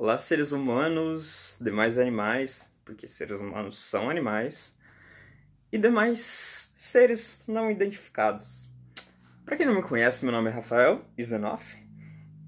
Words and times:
Olá, 0.00 0.16
seres 0.16 0.52
humanos, 0.52 1.58
demais 1.60 1.98
animais, 1.98 2.70
porque 2.84 3.08
seres 3.08 3.36
humanos 3.40 3.80
são 3.80 4.08
animais, 4.08 4.72
e 5.72 5.76
demais 5.76 6.72
seres 6.76 7.48
não 7.48 7.68
identificados. 7.68 8.70
Para 9.44 9.56
quem 9.56 9.66
não 9.66 9.74
me 9.74 9.82
conhece, 9.82 10.24
meu 10.24 10.30
nome 10.30 10.50
é 10.50 10.52
Rafael 10.52 11.04
Izenoff, 11.18 11.76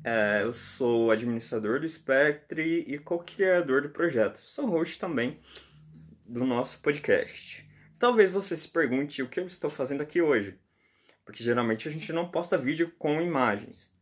é, 0.04 0.42
eu 0.44 0.52
sou 0.52 1.10
administrador 1.10 1.80
do 1.80 1.88
Spectre 1.88 2.84
e 2.86 2.96
co-criador 3.00 3.82
do 3.82 3.88
projeto. 3.88 4.38
Sou 4.38 4.66
host 4.66 5.00
também 5.00 5.40
do 6.24 6.46
nosso 6.46 6.80
podcast. 6.80 7.68
Talvez 7.98 8.30
você 8.30 8.56
se 8.56 8.68
pergunte 8.68 9.24
o 9.24 9.28
que 9.28 9.40
eu 9.40 9.46
estou 9.48 9.68
fazendo 9.68 10.04
aqui 10.04 10.22
hoje, 10.22 10.56
porque 11.24 11.42
geralmente 11.42 11.88
a 11.88 11.90
gente 11.90 12.12
não 12.12 12.30
posta 12.30 12.56
vídeo 12.56 12.92
com 12.96 13.20
imagens. 13.20 13.92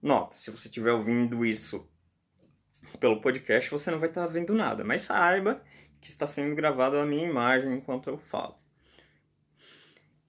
Nota, 0.00 0.36
se 0.36 0.52
você 0.52 0.68
estiver 0.68 0.92
ouvindo 0.92 1.44
isso 1.44 1.90
pelo 3.00 3.20
podcast 3.20 3.70
você 3.70 3.90
não 3.90 3.98
vai 3.98 4.08
estar 4.08 4.26
vendo 4.26 4.54
nada, 4.54 4.84
mas 4.84 5.02
saiba 5.02 5.62
que 6.00 6.10
está 6.10 6.26
sendo 6.28 6.54
gravada 6.54 7.00
a 7.00 7.06
minha 7.06 7.28
imagem 7.28 7.74
enquanto 7.74 8.08
eu 8.08 8.18
falo. 8.18 8.56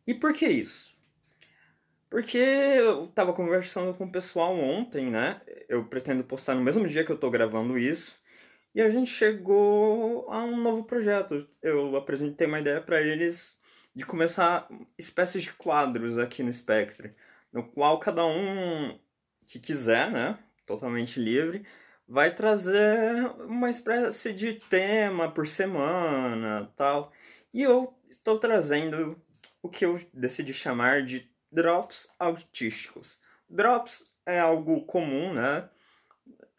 E 0.05 0.13
por 0.13 0.33
que 0.33 0.47
isso? 0.47 0.95
Porque 2.09 2.37
eu 2.37 3.05
estava 3.05 3.33
conversando 3.33 3.93
com 3.93 4.05
o 4.05 4.11
pessoal 4.11 4.55
ontem, 4.55 5.11
né? 5.11 5.41
Eu 5.67 5.85
pretendo 5.85 6.23
postar 6.23 6.55
no 6.55 6.61
mesmo 6.61 6.87
dia 6.87 7.03
que 7.03 7.11
eu 7.11 7.15
estou 7.15 7.29
gravando 7.29 7.77
isso. 7.77 8.17
E 8.73 8.81
a 8.81 8.89
gente 8.89 9.11
chegou 9.11 10.31
a 10.31 10.43
um 10.43 10.55
novo 10.55 10.85
projeto. 10.85 11.47
Eu 11.61 11.95
apresentei 11.97 12.47
uma 12.47 12.59
ideia 12.59 12.79
para 12.79 13.01
eles 13.01 13.59
de 13.93 14.05
começar 14.05 14.69
espécies 14.97 15.43
de 15.43 15.53
quadros 15.53 16.17
aqui 16.17 16.43
no 16.43 16.53
Spectre, 16.53 17.13
no 17.51 17.63
qual 17.63 17.99
cada 17.99 18.25
um 18.25 18.97
que 19.45 19.59
quiser, 19.59 20.11
né, 20.11 20.37
totalmente 20.65 21.19
livre, 21.19 21.65
vai 22.07 22.33
trazer 22.33 23.25
uma 23.41 23.69
espécie 23.69 24.31
de 24.33 24.53
tema 24.53 25.29
por 25.29 25.47
semana, 25.47 26.71
tal. 26.75 27.11
E 27.53 27.61
eu 27.61 27.93
estou 28.09 28.39
trazendo 28.39 29.21
o 29.61 29.69
que 29.69 29.85
eu 29.85 29.99
decidi 30.13 30.53
chamar 30.53 31.03
de 31.03 31.29
drops 31.51 32.07
autísticos. 32.17 33.19
Drops 33.49 34.11
é 34.25 34.39
algo 34.39 34.85
comum, 34.85 35.33
né? 35.33 35.69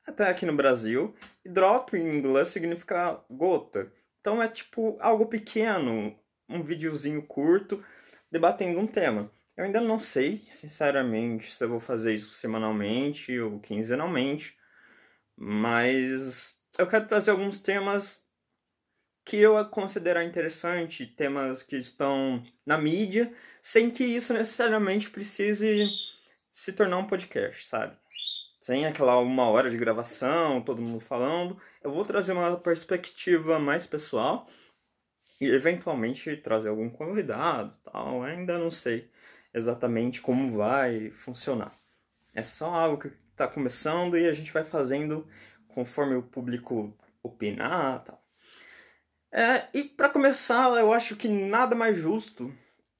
Até 0.06 0.28
aqui 0.28 0.44
no 0.44 0.54
Brasil. 0.54 1.14
E 1.44 1.48
drop 1.48 1.96
em 1.96 2.16
inglês 2.16 2.48
significa 2.48 3.22
gota. 3.30 3.92
Então 4.20 4.42
é 4.42 4.48
tipo 4.48 4.96
algo 5.00 5.26
pequeno, 5.26 6.18
um 6.48 6.62
videozinho 6.62 7.22
curto 7.22 7.82
debatendo 8.30 8.78
um 8.78 8.86
tema. 8.86 9.30
Eu 9.56 9.64
ainda 9.64 9.80
não 9.80 9.98
sei, 9.98 10.46
sinceramente, 10.50 11.54
se 11.54 11.64
eu 11.64 11.68
vou 11.68 11.80
fazer 11.80 12.14
isso 12.14 12.32
semanalmente 12.32 13.38
ou 13.40 13.58
quinzenalmente. 13.60 14.57
Mas 15.40 16.58
eu 16.76 16.86
quero 16.86 17.06
trazer 17.06 17.30
alguns 17.30 17.60
temas 17.60 18.26
que 19.24 19.36
eu 19.36 19.64
considerar 19.66 20.24
interessante, 20.24 21.06
temas 21.06 21.62
que 21.62 21.76
estão 21.76 22.42
na 22.66 22.76
mídia, 22.76 23.32
sem 23.62 23.88
que 23.88 24.02
isso 24.02 24.32
necessariamente 24.32 25.08
precise 25.08 25.88
se 26.50 26.72
tornar 26.72 26.98
um 26.98 27.06
podcast, 27.06 27.66
sabe? 27.66 27.96
Sem 28.60 28.84
aquela 28.84 29.18
uma 29.20 29.48
hora 29.48 29.70
de 29.70 29.76
gravação, 29.76 30.60
todo 30.60 30.82
mundo 30.82 30.98
falando. 30.98 31.60
Eu 31.84 31.92
vou 31.92 32.04
trazer 32.04 32.32
uma 32.32 32.56
perspectiva 32.56 33.60
mais 33.60 33.86
pessoal 33.86 34.48
e 35.40 35.46
eventualmente 35.46 36.36
trazer 36.38 36.68
algum 36.68 36.90
convidado, 36.90 37.76
tal. 37.84 38.24
Ainda 38.24 38.58
não 38.58 38.70
sei 38.72 39.08
exatamente 39.54 40.20
como 40.20 40.50
vai 40.50 41.10
funcionar. 41.10 41.78
É 42.34 42.42
só 42.42 42.74
algo 42.74 43.02
que 43.02 43.27
está 43.38 43.46
começando 43.46 44.18
e 44.18 44.26
a 44.26 44.32
gente 44.32 44.52
vai 44.52 44.64
fazendo 44.64 45.26
conforme 45.68 46.16
o 46.16 46.22
público 46.22 46.92
opinar 47.22 48.02
tal. 48.04 48.22
É, 49.30 49.68
e 49.72 49.84
para 49.84 50.08
começar, 50.08 50.68
eu 50.78 50.92
acho 50.92 51.14
que 51.14 51.28
nada 51.28 51.76
mais 51.76 51.96
justo 51.96 52.52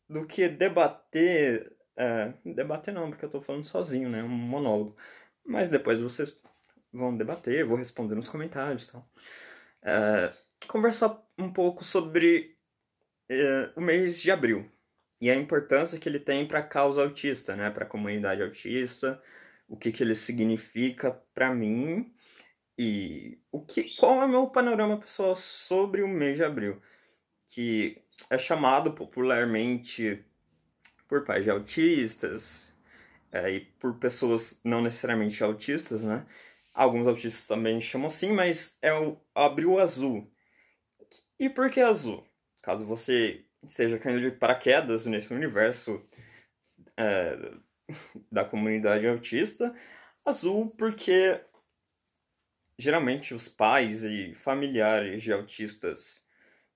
do 0.08 0.26
que 0.26 0.48
debater. 0.48 1.72
É, 1.96 2.32
debater 2.44 2.94
não, 2.94 3.10
porque 3.10 3.24
eu 3.24 3.28
estou 3.28 3.40
falando 3.40 3.64
sozinho, 3.64 4.08
né? 4.08 4.22
Um 4.22 4.28
monólogo. 4.28 4.96
Mas 5.44 5.68
depois 5.68 6.00
vocês 6.00 6.38
vão 6.92 7.16
debater, 7.16 7.64
vou 7.64 7.76
responder 7.76 8.14
nos 8.14 8.28
comentários 8.28 8.86
tal. 8.86 9.08
É, 9.82 10.32
conversar 10.68 11.20
um 11.36 11.52
pouco 11.52 11.82
sobre 11.82 12.56
é, 13.28 13.70
o 13.74 13.80
mês 13.80 14.20
de 14.20 14.30
abril 14.30 14.70
e 15.20 15.30
a 15.30 15.34
importância 15.34 15.98
que 15.98 16.08
ele 16.08 16.20
tem 16.20 16.46
para 16.46 16.60
a 16.60 16.62
causa 16.62 17.02
autista, 17.02 17.56
né? 17.56 17.70
Para 17.70 17.84
a 17.84 17.88
comunidade 17.88 18.42
autista, 18.42 19.20
o 19.68 19.76
que, 19.76 19.92
que 19.92 20.02
ele 20.02 20.14
significa 20.14 21.12
para 21.34 21.54
mim 21.54 22.12
e 22.76 23.38
o 23.52 23.60
que, 23.60 23.94
qual 23.96 24.22
é 24.22 24.24
o 24.24 24.28
meu 24.28 24.46
panorama 24.48 24.98
pessoal 24.98 25.36
sobre 25.36 26.02
o 26.02 26.08
mês 26.08 26.36
de 26.36 26.44
abril, 26.44 26.80
que 27.46 28.02
é 28.30 28.38
chamado 28.38 28.92
popularmente 28.92 30.24
por 31.06 31.24
pais 31.24 31.44
de 31.44 31.50
autistas 31.50 32.60
é, 33.32 33.50
e 33.50 33.60
por 33.60 33.98
pessoas 33.98 34.60
não 34.64 34.80
necessariamente 34.82 35.42
autistas, 35.42 36.02
né? 36.02 36.26
Alguns 36.72 37.06
autistas 37.06 37.46
também 37.46 37.80
chamam 37.80 38.06
assim, 38.06 38.32
mas 38.32 38.78
é 38.80 38.92
o 38.92 39.20
abril 39.34 39.78
azul. 39.80 40.30
E 41.38 41.48
por 41.48 41.70
que 41.70 41.80
azul? 41.80 42.24
Caso 42.62 42.86
você 42.86 43.44
esteja 43.66 43.98
caindo 43.98 44.20
de 44.20 44.30
paraquedas 44.30 45.04
nesse 45.06 45.32
universo 45.34 46.00
é, 46.96 47.36
da 48.30 48.44
comunidade 48.44 49.06
autista. 49.06 49.74
Azul 50.24 50.70
porque 50.76 51.40
geralmente 52.78 53.34
os 53.34 53.48
pais 53.48 54.04
e 54.04 54.34
familiares 54.34 55.22
de 55.22 55.32
autistas 55.32 56.24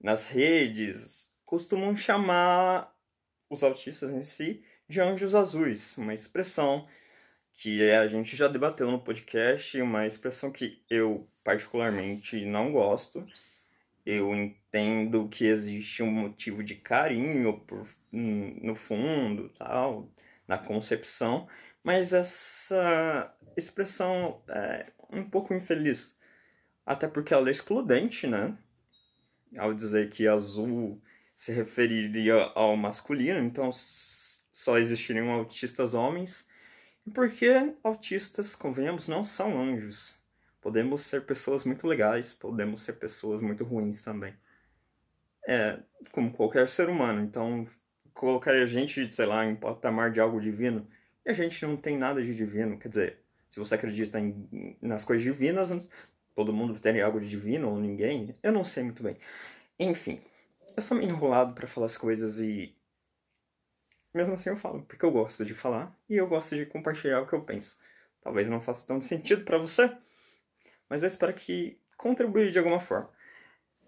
nas 0.01 0.29
redes 0.29 1.33
costumam 1.45 1.97
chamar 1.97 2.93
os 3.49 3.63
autistas 3.63 4.11
em 4.11 4.23
si 4.23 4.65
de 4.89 5.01
anjos 5.01 5.35
azuis, 5.35 5.97
uma 5.97 6.13
expressão 6.13 6.89
que 7.53 7.91
a 7.91 8.07
gente 8.07 8.35
já 8.35 8.49
debateu 8.49 8.91
no 8.91 8.99
podcast, 8.99 9.81
uma 9.81 10.07
expressão 10.07 10.51
que 10.51 10.83
eu 10.91 11.29
particularmente 11.45 12.45
não 12.45 12.73
gosto. 12.73 13.25
Eu 14.05 14.35
entendo 14.35 15.29
que 15.29 15.45
existe 15.45 16.03
um 16.03 16.11
motivo 16.11 16.65
de 16.65 16.75
carinho 16.75 17.61
por, 17.61 17.87
no 18.11 18.75
fundo, 18.75 19.49
tal, 19.51 20.09
na 20.53 20.59
concepção, 20.59 21.49
mas 21.83 22.13
essa 22.13 23.35
expressão 23.57 24.43
é 24.49 24.93
um 25.11 25.25
pouco 25.25 25.55
infeliz. 25.55 26.19
Até 26.85 27.09
porque 27.09 27.33
ela 27.33 27.49
é 27.49 27.53
excludente, 27.53 28.27
né? 28.27 28.57
Ao 29.57 29.73
dizer 29.73 30.11
que 30.11 30.29
azul 30.29 31.01
se 31.35 31.53
referiria 31.53 32.35
ao 32.55 32.77
masculino, 32.77 33.39
então 33.41 33.71
só 33.73 34.79
existiriam 34.79 35.31
autistas 35.31 35.95
homens. 35.95 36.47
Porque 37.15 37.75
autistas, 37.83 38.55
convenhamos, 38.55 39.09
não 39.09 39.25
são 39.25 39.61
anjos. 39.61 40.21
Podemos 40.61 41.03
ser 41.03 41.25
pessoas 41.25 41.65
muito 41.65 41.87
legais, 41.87 42.33
podemos 42.35 42.83
ser 42.83 42.93
pessoas 42.95 43.41
muito 43.41 43.65
ruins 43.65 44.03
também. 44.03 44.35
É, 45.49 45.81
como 46.13 46.31
qualquer 46.33 46.69
ser 46.69 46.89
humano. 46.89 47.21
Então, 47.23 47.65
colocar 48.15 48.53
a 48.53 48.67
gente, 48.67 49.13
sei 49.13 49.27
lá, 49.27 49.45
em 49.45 49.57
patamar 49.57 50.11
de 50.11 50.21
algo 50.21 50.41
divino, 50.41 50.87
e 51.25 51.31
a 51.31 51.33
gente 51.33 51.65
não 51.67 51.77
tem 51.77 51.97
nada 51.97 52.23
de 52.23 52.35
divino. 52.35 52.79
Quer 52.79 52.89
dizer, 52.89 53.19
se 53.51 53.59
você 53.59 53.75
acredita 53.75 54.19
em, 54.19 54.77
nas 54.81 55.05
coisas 55.05 55.23
divinas, 55.23 55.71
todo 56.35 56.53
mundo 56.53 56.79
tem 56.81 57.01
algo 57.01 57.21
de 57.21 57.29
divino 57.29 57.71
ou 57.71 57.79
ninguém, 57.79 58.35
eu 58.43 58.53
não 58.53 58.65
sei 58.65 58.83
muito 58.83 59.03
bem. 59.03 59.17
Enfim, 59.79 60.21
eu 60.77 60.83
sou 60.83 60.97
meio 60.97 61.11
enrolado 61.11 61.55
para 61.55 61.67
falar 61.67 61.87
as 61.87 61.97
coisas 61.97 62.39
e. 62.39 62.75
Mesmo 64.15 64.35
assim 64.35 64.51
eu 64.51 64.57
falo, 64.57 64.83
porque 64.83 65.05
eu 65.05 65.11
gosto 65.11 65.45
de 65.45 65.55
falar 65.55 65.97
e 66.09 66.17
eu 66.17 66.27
gosto 66.27 66.55
de 66.55 66.67
compartilhar 66.67 67.21
o 67.21 67.27
que 67.27 67.33
eu 67.33 67.43
penso. 67.43 67.79
Talvez 68.21 68.47
não 68.49 68.61
faça 68.61 68.87
tanto 68.87 69.05
sentido 69.05 69.45
para 69.45 69.59
você, 69.59 69.91
mas 70.89 71.03
eu 71.03 71.07
espero 71.07 71.33
que 71.33 71.81
contribua 71.97 72.51
de 72.51 72.59
alguma 72.59 72.79
forma. 72.79 73.11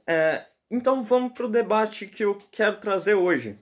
É, 0.06 0.46
então 0.70 1.02
vamos 1.02 1.32
para 1.32 1.46
o 1.46 1.50
debate 1.50 2.06
que 2.06 2.24
eu 2.24 2.38
quero 2.50 2.80
trazer 2.80 3.14
hoje. 3.14 3.58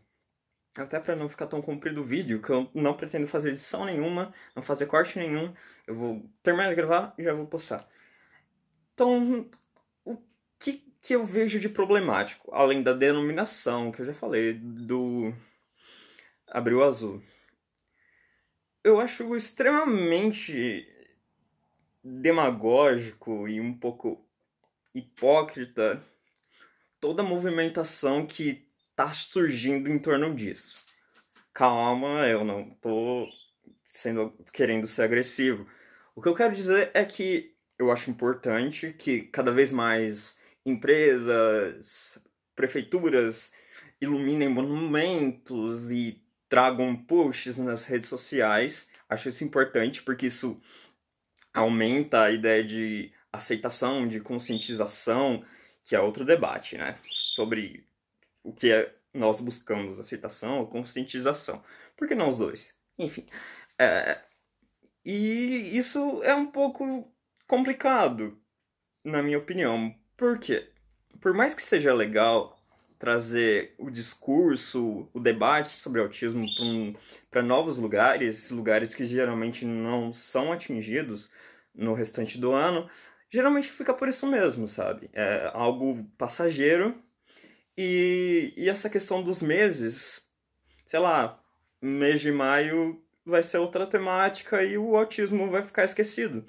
Até 0.76 0.98
para 0.98 1.14
não 1.14 1.28
ficar 1.28 1.46
tão 1.46 1.60
comprido 1.60 2.00
o 2.00 2.04
vídeo, 2.04 2.40
que 2.40 2.50
eu 2.50 2.70
não 2.74 2.96
pretendo 2.96 3.26
fazer 3.26 3.50
edição 3.50 3.84
nenhuma, 3.84 4.32
não 4.56 4.62
fazer 4.62 4.86
corte 4.86 5.18
nenhum. 5.18 5.54
Eu 5.86 5.94
vou 5.94 6.30
terminar 6.42 6.70
de 6.70 6.74
gravar 6.74 7.14
e 7.18 7.24
já 7.24 7.34
vou 7.34 7.46
postar. 7.46 7.86
Então, 8.94 9.50
o 10.04 10.16
que, 10.58 10.84
que 11.00 11.14
eu 11.14 11.26
vejo 11.26 11.60
de 11.60 11.68
problemático? 11.68 12.54
Além 12.54 12.82
da 12.82 12.94
denominação, 12.94 13.92
que 13.92 14.00
eu 14.00 14.06
já 14.06 14.14
falei, 14.14 14.54
do 14.54 15.34
Abril 16.48 16.82
Azul. 16.82 17.22
Eu 18.82 18.98
acho 18.98 19.36
extremamente 19.36 20.88
demagógico 22.02 23.46
e 23.46 23.60
um 23.60 23.72
pouco 23.74 24.26
hipócrita 24.94 26.02
toda 27.00 27.22
a 27.22 27.26
movimentação 27.26 28.26
que 28.26 28.66
tá 28.96 29.12
surgindo 29.12 29.88
em 29.88 29.98
torno 29.98 30.34
disso. 30.34 30.76
Calma, 31.52 32.26
eu 32.28 32.44
não 32.44 32.70
tô 32.80 33.26
sendo 33.84 34.32
querendo 34.52 34.86
ser 34.86 35.02
agressivo. 35.02 35.66
O 36.14 36.22
que 36.22 36.28
eu 36.28 36.34
quero 36.34 36.54
dizer 36.54 36.90
é 36.94 37.04
que 37.04 37.54
eu 37.78 37.90
acho 37.90 38.10
importante 38.10 38.92
que 38.92 39.22
cada 39.22 39.52
vez 39.52 39.72
mais 39.72 40.38
empresas, 40.64 42.18
prefeituras 42.54 43.52
iluminem 44.00 44.48
monumentos 44.48 45.90
e 45.90 46.22
tragam 46.48 46.96
posts 46.96 47.56
nas 47.56 47.84
redes 47.84 48.08
sociais. 48.08 48.90
Acho 49.08 49.28
isso 49.28 49.44
importante 49.44 50.02
porque 50.02 50.26
isso 50.26 50.60
aumenta 51.52 52.24
a 52.24 52.30
ideia 52.30 52.64
de 52.64 53.12
aceitação, 53.32 54.06
de 54.06 54.20
conscientização, 54.20 55.44
que 55.84 55.96
é 55.96 56.00
outro 56.00 56.24
debate, 56.24 56.76
né? 56.76 56.98
Sobre 57.02 57.86
o 58.42 58.52
que 58.52 58.70
é, 58.70 58.94
nós 59.14 59.40
buscamos, 59.40 60.00
aceitação 60.00 60.60
ou 60.60 60.66
conscientização. 60.66 61.62
Por 61.96 62.08
que 62.08 62.14
não 62.14 62.28
os 62.28 62.38
dois? 62.38 62.74
Enfim. 62.98 63.26
É, 63.78 64.20
e 65.04 65.76
isso 65.76 66.22
é 66.22 66.34
um 66.34 66.50
pouco 66.50 67.12
complicado, 67.46 68.38
na 69.04 69.22
minha 69.22 69.38
opinião. 69.38 69.94
Por 70.16 70.38
quê? 70.38 70.70
Por 71.20 71.34
mais 71.34 71.54
que 71.54 71.62
seja 71.62 71.92
legal 71.92 72.58
trazer 72.98 73.74
o 73.78 73.90
discurso, 73.90 75.08
o 75.12 75.18
debate 75.18 75.72
sobre 75.72 76.00
autismo 76.00 76.46
para 77.28 77.42
um, 77.42 77.46
novos 77.46 77.76
lugares, 77.76 78.48
lugares 78.50 78.94
que 78.94 79.04
geralmente 79.04 79.64
não 79.64 80.12
são 80.12 80.52
atingidos 80.52 81.28
no 81.74 81.94
restante 81.94 82.38
do 82.38 82.52
ano, 82.52 82.88
geralmente 83.28 83.68
fica 83.70 83.92
por 83.92 84.06
isso 84.06 84.24
mesmo, 84.26 84.68
sabe? 84.68 85.10
É 85.12 85.50
algo 85.52 86.04
passageiro 86.16 86.94
e, 87.76 88.52
e 88.56 88.68
essa 88.68 88.90
questão 88.90 89.22
dos 89.22 89.40
meses, 89.42 90.28
sei 90.86 91.00
lá, 91.00 91.42
mês 91.80 92.20
de 92.20 92.30
maio 92.30 93.02
vai 93.24 93.42
ser 93.42 93.58
outra 93.58 93.86
temática 93.86 94.62
e 94.62 94.76
o 94.76 94.96
autismo 94.96 95.50
vai 95.50 95.62
ficar 95.62 95.84
esquecido. 95.84 96.44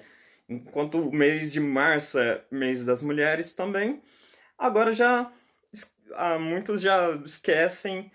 Enquanto 0.48 0.98
o 0.98 1.14
mês 1.14 1.52
de 1.52 1.60
março 1.60 2.18
é 2.18 2.44
mês 2.50 2.84
das 2.84 3.02
mulheres 3.02 3.54
também, 3.54 4.02
agora 4.58 4.92
já 4.92 5.32
ah, 6.14 6.38
muitos 6.38 6.82
já 6.82 7.14
esquecem 7.24 8.12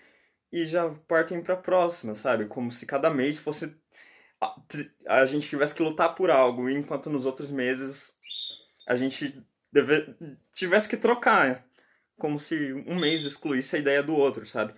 e 0.52 0.66
já 0.66 0.90
partem 1.08 1.42
para 1.42 1.56
a 1.56 1.58
próxima, 1.58 2.16
sabe? 2.16 2.48
Como 2.48 2.72
se 2.72 2.86
cada 2.86 3.10
mês 3.10 3.38
fosse 3.38 3.76
a 5.06 5.26
gente 5.26 5.50
tivesse 5.50 5.76
que 5.76 5.84
lutar 5.84 6.16
por 6.16 6.32
algo, 6.32 6.70
enquanto 6.70 7.10
nos 7.10 7.26
outros 7.26 7.52
meses 7.52 8.14
a 8.88 8.96
gente 8.96 9.44
deve, 9.72 10.16
tivesse 10.52 10.88
que 10.88 10.96
trocar, 10.96 11.66
como 12.20 12.40
se 12.40 12.74
um 12.88 13.00
mês 13.00 13.24
excluísse 13.24 13.76
a 13.76 13.80
ideia 13.80 14.04
do 14.04 14.14
outro, 14.16 14.46
sabe? 14.46 14.76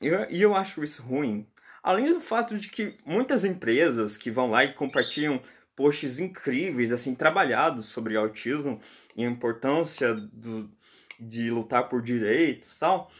E 0.00 0.06
eu, 0.06 0.30
e 0.30 0.42
eu 0.42 0.54
acho 0.54 0.84
isso 0.84 1.02
ruim. 1.02 1.46
Além 1.82 2.12
do 2.12 2.20
fato 2.20 2.58
de 2.58 2.68
que 2.70 2.96
muitas 3.04 3.44
empresas 3.44 4.16
que 4.16 4.30
vão 4.30 4.50
lá 4.50 4.64
e 4.64 4.74
compartilham 4.74 5.42
posts 5.74 6.20
incríveis, 6.20 6.92
assim, 6.92 7.14
trabalhados 7.14 7.86
sobre 7.86 8.16
autismo 8.16 8.80
e 9.16 9.24
a 9.24 9.28
importância 9.28 10.14
do, 10.14 10.70
de 11.18 11.50
lutar 11.50 11.88
por 11.88 12.02
direitos 12.02 12.78
tal, 12.78 13.10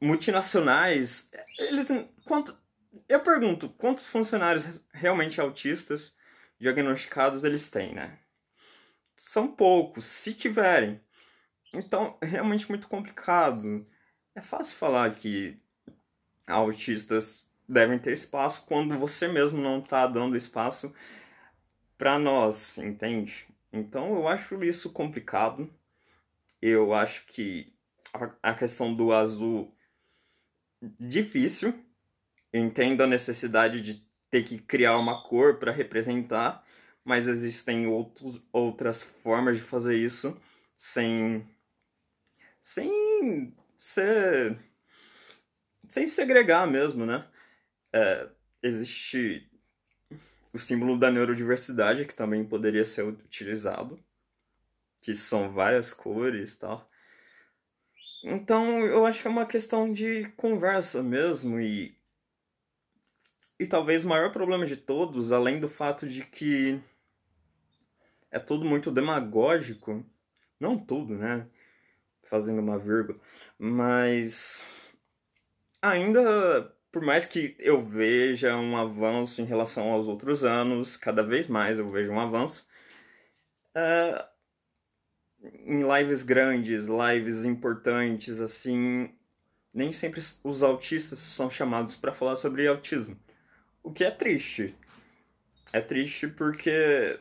multinacionais, 0.00 1.30
eles 1.58 1.88
quanto 2.24 2.56
eu 3.08 3.20
pergunto, 3.20 3.68
quantos 3.70 4.08
funcionários 4.08 4.82
realmente 4.92 5.40
autistas 5.40 6.14
diagnosticados 6.58 7.44
eles 7.44 7.70
têm, 7.70 7.94
né? 7.94 8.18
São 9.16 9.48
poucos, 9.48 10.04
se 10.04 10.34
tiverem. 10.34 11.00
Então, 11.74 12.16
é 12.20 12.26
realmente 12.26 12.68
muito 12.68 12.88
complicado. 12.88 13.86
É 14.34 14.40
fácil 14.40 14.76
falar 14.76 15.14
que 15.14 15.60
autistas 16.46 17.48
devem 17.68 17.98
ter 17.98 18.12
espaço 18.12 18.64
quando 18.66 18.96
você 18.98 19.26
mesmo 19.26 19.60
não 19.60 19.80
está 19.80 20.06
dando 20.06 20.36
espaço 20.36 20.94
para 21.98 22.18
nós, 22.18 22.78
entende? 22.78 23.46
Então, 23.72 24.14
eu 24.14 24.28
acho 24.28 24.62
isso 24.62 24.92
complicado. 24.92 25.68
Eu 26.62 26.94
acho 26.94 27.26
que 27.26 27.74
a 28.42 28.54
questão 28.54 28.94
do 28.94 29.12
azul 29.12 29.74
difícil, 31.00 31.74
entendo 32.52 33.02
a 33.02 33.06
necessidade 33.06 33.82
de 33.82 34.00
ter 34.30 34.44
que 34.44 34.58
criar 34.58 34.96
uma 34.98 35.22
cor 35.24 35.58
para 35.58 35.72
representar, 35.72 36.64
mas 37.04 37.26
existem 37.26 37.86
outros, 37.86 38.40
outras 38.52 39.02
formas 39.02 39.56
de 39.56 39.62
fazer 39.62 39.96
isso 39.96 40.40
sem 40.76 41.46
sem 42.64 43.54
ser 43.76 44.58
sem 45.86 46.08
segregar 46.08 46.66
mesmo, 46.66 47.04
né? 47.04 47.28
É, 47.92 48.26
existe 48.62 49.46
o 50.50 50.58
símbolo 50.58 50.98
da 50.98 51.10
neurodiversidade 51.10 52.06
que 52.06 52.14
também 52.14 52.42
poderia 52.42 52.84
ser 52.86 53.02
utilizado, 53.02 54.02
que 55.02 55.14
são 55.14 55.52
várias 55.52 55.92
cores, 55.92 56.56
tal. 56.56 56.90
Então, 58.24 58.80
eu 58.80 59.04
acho 59.04 59.20
que 59.20 59.28
é 59.28 59.30
uma 59.30 59.46
questão 59.46 59.92
de 59.92 60.24
conversa 60.30 61.02
mesmo 61.02 61.60
e 61.60 61.94
e 63.60 63.66
talvez 63.66 64.04
o 64.04 64.08
maior 64.08 64.32
problema 64.32 64.66
de 64.66 64.76
todos, 64.76 65.30
além 65.30 65.60
do 65.60 65.68
fato 65.68 66.08
de 66.08 66.24
que 66.24 66.80
é 68.30 68.38
tudo 68.38 68.64
muito 68.64 68.90
demagógico, 68.90 70.04
não 70.58 70.76
tudo, 70.78 71.14
né? 71.16 71.48
Fazendo 72.24 72.60
uma 72.60 72.78
vírgula, 72.78 73.18
mas 73.58 74.64
ainda, 75.80 76.74
por 76.90 77.02
mais 77.02 77.26
que 77.26 77.54
eu 77.58 77.84
veja 77.84 78.56
um 78.56 78.76
avanço 78.76 79.42
em 79.42 79.44
relação 79.44 79.90
aos 79.90 80.08
outros 80.08 80.44
anos, 80.44 80.96
cada 80.96 81.22
vez 81.22 81.46
mais 81.46 81.78
eu 81.78 81.88
vejo 81.88 82.10
um 82.12 82.20
avanço, 82.20 82.66
é, 83.74 84.24
em 85.66 85.82
lives 85.82 86.22
grandes, 86.22 86.86
lives 86.88 87.44
importantes, 87.44 88.40
assim, 88.40 89.10
nem 89.72 89.92
sempre 89.92 90.22
os 90.42 90.62
autistas 90.62 91.18
são 91.18 91.50
chamados 91.50 91.96
para 91.96 92.12
falar 92.12 92.36
sobre 92.36 92.66
autismo. 92.66 93.18
O 93.82 93.92
que 93.92 94.04
é 94.04 94.10
triste. 94.10 94.74
É 95.72 95.80
triste 95.80 96.28
porque 96.28 97.18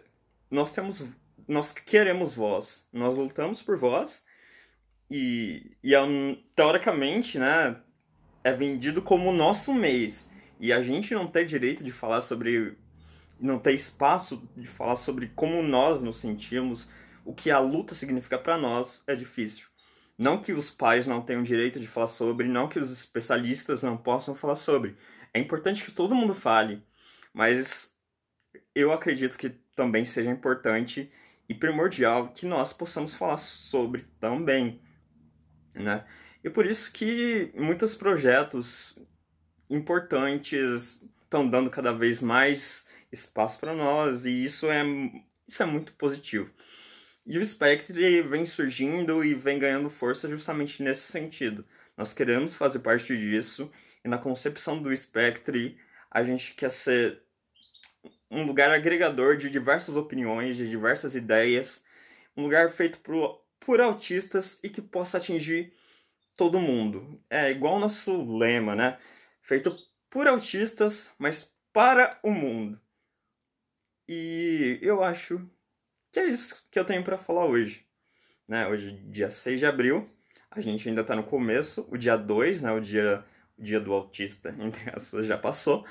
nós 0.50 0.72
temos. 0.74 1.04
Nós 1.48 1.74
queremos 1.74 2.34
voz. 2.34 2.88
Nós 2.94 3.18
lutamos 3.18 3.62
por 3.62 3.76
voz. 3.76 4.24
E, 5.16 5.78
e 5.84 5.94
é 5.94 6.00
teoricamente, 6.56 7.38
né? 7.38 7.80
É 8.44 8.52
vendido 8.52 9.00
como 9.00 9.30
o 9.30 9.32
nosso 9.32 9.72
mês. 9.72 10.28
E 10.60 10.74
a 10.74 10.82
gente 10.82 11.14
não 11.14 11.28
tem 11.28 11.46
direito 11.46 11.84
de 11.84 11.92
falar 11.92 12.22
sobre. 12.22 12.76
Não 13.40 13.60
ter 13.60 13.74
espaço 13.74 14.50
de 14.58 14.66
falar 14.66 14.96
sobre 14.96 15.28
como 15.36 15.62
nós 15.62 16.02
nos 16.02 16.16
sentimos, 16.16 16.90
o 17.24 17.32
que 17.32 17.52
a 17.52 17.60
luta 17.60 17.94
significa 17.94 18.40
para 18.40 18.58
nós, 18.58 19.04
é 19.06 19.16
difícil. 19.16 19.68
Não 20.18 20.42
que 20.42 20.52
os 20.52 20.72
pais 20.72 21.06
não 21.06 21.22
tenham 21.22 21.44
direito 21.44 21.80
de 21.80 21.86
falar 21.86 22.08
sobre, 22.08 22.48
não 22.48 22.68
que 22.68 22.80
os 22.80 22.92
especialistas 22.92 23.84
não 23.84 23.98
possam 23.98 24.34
falar 24.34 24.56
sobre, 24.56 24.96
é 25.34 25.40
importante 25.40 25.84
que 25.84 25.92
todo 25.92 26.16
mundo 26.16 26.34
fale, 26.34 26.82
mas 27.34 27.94
eu 28.74 28.92
acredito 28.94 29.38
que 29.38 29.50
também 29.76 30.06
seja 30.06 30.30
importante 30.30 31.12
e 31.50 31.54
primordial 31.54 32.30
que 32.30 32.46
nós 32.46 32.72
possamos 32.72 33.14
falar 33.14 33.40
sobre 33.40 34.06
também, 34.20 34.80
né? 35.74 36.06
E 36.44 36.50
por 36.50 36.66
isso 36.66 36.92
que 36.92 37.52
muitos 37.56 37.96
projetos 37.96 38.98
importantes 39.70 41.10
estão 41.24 41.50
dando 41.50 41.70
cada 41.70 41.94
vez 41.94 42.22
mais 42.22 42.88
espaço 43.12 43.60
para 43.60 43.74
nós 43.74 44.26
e 44.26 44.44
isso 44.44 44.70
é 44.70 44.84
isso 45.48 45.64
é 45.64 45.66
muito 45.66 45.94
positivo. 45.94 46.52
E 47.26 47.38
o 47.38 47.46
Spectre 47.46 48.22
vem 48.22 48.46
surgindo 48.46 49.24
e 49.24 49.34
vem 49.34 49.58
ganhando 49.58 49.90
força 49.90 50.28
justamente 50.28 50.84
nesse 50.84 51.12
sentido. 51.12 51.66
Nós 51.98 52.14
queremos 52.14 52.56
fazer 52.56 52.80
parte 52.80 53.16
disso 53.18 53.72
e 54.04 54.08
na 54.08 54.18
concepção 54.18 54.82
do 54.82 54.96
Spectre, 54.96 55.78
a 56.12 56.24
gente 56.24 56.54
quer 56.54 56.72
ser 56.72 57.22
um 58.30 58.44
lugar 58.46 58.72
agregador 58.72 59.38
de 59.38 59.50
diversas 59.50 59.96
opiniões, 59.96 60.58
de 60.58 60.68
diversas 60.68 61.16
ideias, 61.16 61.84
um 62.36 62.44
lugar 62.44 62.70
feito 62.70 63.00
por 63.66 63.82
autistas 63.82 64.60
e 64.64 64.70
que 64.70 64.82
possa 64.82 65.18
atingir 65.18 65.74
todo 66.38 66.60
mundo. 66.60 67.22
É 67.30 67.52
igual 67.52 67.76
o 67.76 67.80
nosso 67.80 68.38
lema, 68.38 68.76
né? 68.76 68.98
Feito 69.42 69.76
por 70.10 70.28
autistas, 70.28 71.12
mas 71.18 71.52
para 71.72 72.20
o 72.22 72.32
mundo. 72.32 72.80
E 74.08 74.80
eu 74.82 75.04
acho 75.04 75.50
que 76.12 76.20
é 76.20 76.28
isso 76.28 76.64
que 76.70 76.78
eu 76.78 76.86
tenho 76.86 77.04
para 77.04 77.18
falar 77.18 77.46
hoje. 77.46 77.86
Né? 78.48 78.68
Hoje, 78.68 78.92
dia 79.10 79.32
6 79.32 79.60
de 79.60 79.66
abril, 79.66 80.10
a 80.52 80.60
gente 80.62 80.88
ainda 80.88 81.02
está 81.02 81.16
no 81.16 81.24
começo, 81.24 81.88
o 81.90 81.98
dia 81.98 82.18
2, 82.18 82.62
né? 82.62 82.72
o 82.72 82.80
dia 82.80 83.26
dia 83.58 83.80
do 83.80 83.94
autista, 83.94 84.54
entre 84.60 84.90
aspas, 84.96 85.26
já 85.26 85.38
passou. 85.38 85.86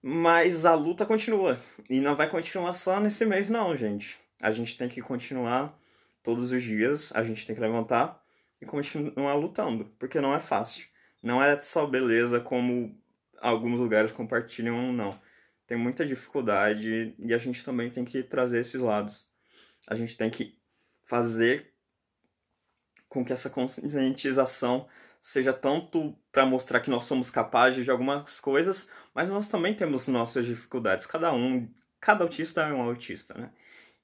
Mas 0.00 0.64
a 0.64 0.74
luta 0.74 1.06
continua. 1.06 1.60
E 1.88 2.00
não 2.00 2.16
vai 2.16 2.28
continuar 2.28 2.74
só 2.74 2.98
nesse 3.00 3.24
mês, 3.24 3.48
não, 3.48 3.76
gente. 3.76 4.18
A 4.40 4.50
gente 4.50 4.76
tem 4.76 4.88
que 4.88 5.00
continuar 5.00 5.78
todos 6.22 6.52
os 6.52 6.62
dias, 6.62 7.12
a 7.14 7.24
gente 7.24 7.46
tem 7.46 7.54
que 7.54 7.60
levantar 7.60 8.22
e 8.60 8.66
continuar 8.66 9.34
lutando, 9.34 9.86
porque 9.98 10.20
não 10.20 10.34
é 10.34 10.40
fácil. 10.40 10.86
Não 11.22 11.42
é 11.42 11.60
só 11.60 11.86
beleza 11.86 12.40
como 12.40 12.96
alguns 13.40 13.80
lugares 13.80 14.12
compartilham, 14.12 14.92
não. 14.92 15.20
tem 15.66 15.76
muita 15.76 16.06
dificuldade 16.06 17.14
e 17.18 17.34
a 17.34 17.38
gente 17.38 17.64
também 17.64 17.90
tem 17.90 18.04
que 18.04 18.22
trazer 18.22 18.60
esses 18.60 18.80
lados. 18.80 19.28
A 19.88 19.94
gente 19.94 20.16
tem 20.16 20.30
que 20.30 20.58
fazer 21.04 21.72
com 23.08 23.24
que 23.24 23.32
essa 23.32 23.50
conscientização 23.50 24.88
seja 25.20 25.52
tanto 25.52 26.16
para 26.32 26.46
mostrar 26.46 26.80
que 26.80 26.90
nós 26.90 27.04
somos 27.04 27.30
capazes 27.30 27.84
de 27.84 27.90
algumas 27.90 28.40
coisas, 28.40 28.90
mas 29.14 29.28
nós 29.28 29.48
também 29.48 29.74
temos 29.74 30.08
nossas 30.08 30.46
dificuldades. 30.46 31.06
Cada 31.06 31.32
um, 31.32 31.68
cada 32.00 32.24
autista 32.24 32.62
é 32.62 32.72
um 32.72 32.82
autista, 32.82 33.34
né? 33.34 33.50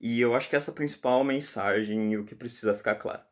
E 0.01 0.21
eu 0.21 0.35
acho 0.35 0.49
que 0.49 0.57
essa 0.57 0.71
é 0.71 0.73
a 0.73 0.75
principal 0.75 1.23
mensagem 1.25 2.13
e 2.13 2.19
o 2.19 2.25
que 2.25 2.35
precisa 2.35 2.75
ficar 2.75 2.95
claro. 2.97 3.23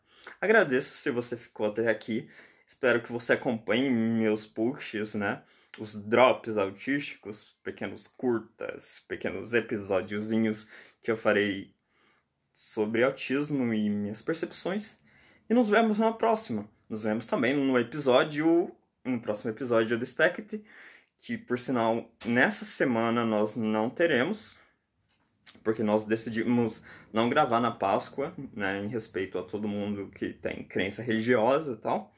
Agradeço 0.41 0.95
se 0.95 1.11
você 1.11 1.37
ficou 1.37 1.67
até 1.67 1.89
aqui. 1.89 2.29
Espero 2.67 3.01
que 3.01 3.13
você 3.13 3.35
acompanhe 3.35 3.89
meus 3.89 4.45
posts, 4.45 5.15
né? 5.15 5.43
Os 5.79 5.95
drops 5.95 6.57
autísticos, 6.57 7.57
pequenos 7.63 8.09
curtas, 8.09 9.05
pequenos 9.09 9.55
episódiozinhos 9.55 10.69
que 11.03 11.11
eu 11.11 11.17
farei 11.17 11.75
sobre 12.53 13.05
autismo 13.05 13.73
e 13.73 13.89
minhas 13.89 14.23
percepções. 14.23 14.99
E 15.49 15.55
nos 15.55 15.69
vemos 15.69 15.99
na 15.99 16.13
próxima. 16.13 16.69
Nos 16.89 17.03
vemos 17.03 17.27
também 17.27 17.55
no 17.55 17.79
episódio, 17.79 18.75
no 19.05 19.21
próximo 19.21 19.51
episódio 19.51 19.99
do 19.99 20.05
Spect, 20.05 20.65
que 21.19 21.37
por 21.37 21.59
sinal 21.59 22.11
nessa 22.25 22.65
semana 22.65 23.25
nós 23.25 23.57
não 23.57 23.91
teremos, 23.91 24.59
porque 25.67 25.83
nós 25.83 26.05
decidimos 26.05 26.85
não 27.13 27.29
gravar 27.29 27.59
na 27.59 27.73
Páscoa, 27.73 28.33
né, 28.55 28.79
em 28.85 28.87
respeito 28.87 29.37
a 29.37 29.43
todo 29.43 29.67
mundo 29.67 30.13
que 30.15 30.33
tem 30.33 30.63
crença 30.63 31.03
religiosa 31.03 31.73
e 31.73 31.77
tal. 31.77 32.15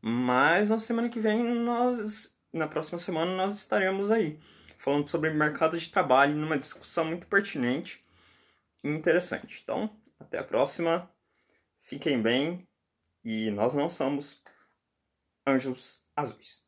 Mas 0.00 0.68
na 0.68 0.78
semana 0.78 1.08
que 1.08 1.18
vem, 1.18 1.42
nós, 1.42 2.38
na 2.52 2.68
próxima 2.68 3.00
semana, 3.00 3.34
nós 3.36 3.58
estaremos 3.58 4.12
aí, 4.12 4.38
falando 4.78 5.08
sobre 5.08 5.30
mercado 5.30 5.76
de 5.76 5.90
trabalho, 5.90 6.36
numa 6.36 6.56
discussão 6.56 7.04
muito 7.06 7.26
pertinente 7.26 8.00
e 8.84 8.88
interessante. 8.88 9.60
Então, 9.64 9.90
até 10.20 10.38
a 10.38 10.44
próxima, 10.44 11.10
fiquem 11.80 12.22
bem 12.22 12.64
e 13.24 13.50
nós 13.50 13.74
não 13.74 13.90
somos 13.90 14.40
anjos 15.44 16.06
azuis. 16.14 16.63